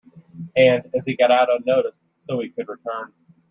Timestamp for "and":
0.55-0.89